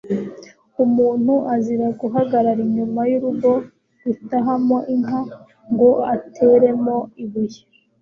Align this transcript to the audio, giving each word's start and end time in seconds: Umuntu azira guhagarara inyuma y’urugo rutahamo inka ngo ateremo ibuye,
Umuntu 0.83 1.33
azira 1.55 1.87
guhagarara 1.99 2.61
inyuma 2.67 3.01
y’urugo 3.11 3.51
rutahamo 4.03 4.77
inka 4.93 5.19
ngo 5.71 5.89
ateremo 6.13 6.95
ibuye, 7.23 7.61